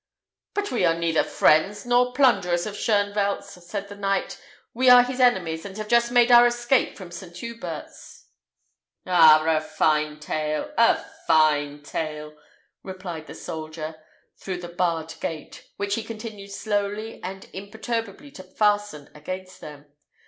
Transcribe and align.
"But 0.55 0.71
we 0.71 0.83
are 0.83 0.95
neither 0.95 1.23
friends 1.23 1.85
nor 1.85 2.11
plunderers 2.13 2.65
of 2.65 2.73
Shoenvelt's," 2.73 3.63
said 3.67 3.87
the 3.87 3.95
knight: 3.95 4.41
"we 4.73 4.89
are 4.89 5.03
his 5.03 5.19
enemies, 5.19 5.63
and 5.63 5.77
have 5.77 5.87
just 5.87 6.09
made 6.11 6.31
our 6.31 6.47
escape 6.47 6.97
from 6.97 7.11
St. 7.11 7.37
Hubert's." 7.37 8.25
"Ah! 9.05 9.45
a 9.47 9.61
fine 9.61 10.19
tale! 10.19 10.73
a 10.75 10.97
fine 11.27 11.83
tale!" 11.83 12.35
replied 12.81 13.27
the 13.27 13.35
soldier, 13.35 13.93
through 14.39 14.57
the 14.61 14.69
barred 14.69 15.13
gate, 15.19 15.69
which 15.77 15.93
he 15.93 16.03
continued 16.03 16.51
slowly 16.51 17.21
and 17.21 17.45
imperturbably 17.53 18.31
to 18.31 18.41
fasten 18.43 19.07
against 19.13 19.61
them. 19.61 19.85